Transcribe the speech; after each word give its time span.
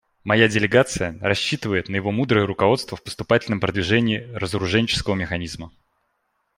Моя 0.23 0.47
делегация 0.47 1.19
рассчитывает 1.21 1.87
на 1.87 1.95
его 1.95 2.09
мудрое 2.11 2.47
руководство 2.47 2.97
в 2.97 3.03
поступательном 3.03 3.59
продвижении 3.59 4.27
разоруженческого 4.33 5.13
механизма. 5.13 5.71